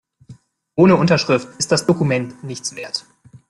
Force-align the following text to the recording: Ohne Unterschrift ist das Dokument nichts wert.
Ohne 0.73 0.95
Unterschrift 0.95 1.47
ist 1.59 1.71
das 1.71 1.85
Dokument 1.85 2.43
nichts 2.43 2.75
wert. 2.75 3.05